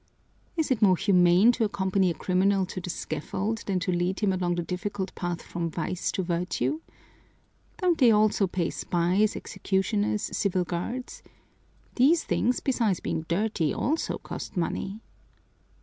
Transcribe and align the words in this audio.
Is 0.57 0.71
it 0.71 0.81
more 0.81 0.97
humane 0.97 1.51
to 1.51 1.63
accompany 1.63 2.09
a 2.09 2.15
criminal 2.15 2.65
to 2.65 2.81
the 2.81 2.89
scaffold 2.89 3.59
than 3.67 3.79
to 3.81 3.91
lead 3.91 4.21
him 4.21 4.33
along 4.33 4.55
the 4.55 4.63
difficult 4.63 5.13
path 5.13 5.43
from 5.43 5.69
vice 5.69 6.11
to 6.13 6.23
virtue? 6.23 6.81
Don't 7.77 7.99
they 7.99 8.09
also 8.09 8.47
pay 8.47 8.71
spies, 8.71 9.35
executioners, 9.35 10.35
civil 10.35 10.63
guards? 10.63 11.21
These 11.97 12.23
things, 12.23 12.61
besides 12.61 12.99
being 12.99 13.25
dirty, 13.29 13.75
also 13.75 14.17
cost 14.17 14.57
money." 14.57 15.01